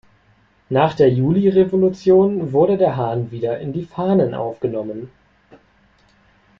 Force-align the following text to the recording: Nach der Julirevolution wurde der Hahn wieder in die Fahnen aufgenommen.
Nach 0.69 0.95
der 0.95 1.11
Julirevolution 1.13 2.53
wurde 2.53 2.75
der 2.79 2.95
Hahn 2.97 3.29
wieder 3.29 3.59
in 3.59 3.71
die 3.71 3.83
Fahnen 3.85 4.33
aufgenommen. 4.33 5.11